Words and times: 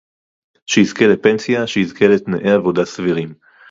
שיזכה 0.65 1.05
לפנסיה, 1.07 1.67
שיזכה 1.67 2.05
לתנאי 2.07 2.51
עבודה 2.51 2.85
סבירים 2.85 3.33